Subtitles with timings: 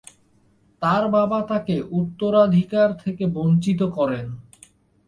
[0.81, 4.25] তার বাবা তাকে উত্তরাধিকার থেকে বঞ্চিত করেন।